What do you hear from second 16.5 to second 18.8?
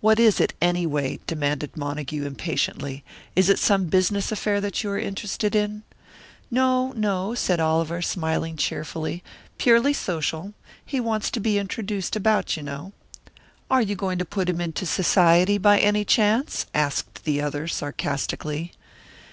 asked the other, sarcastically.